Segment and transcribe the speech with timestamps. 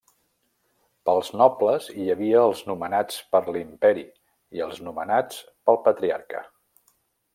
[1.09, 4.07] Pels nobles hi havia els nomenats per l'Imperi
[4.59, 6.43] i els nomenats pel patriarca.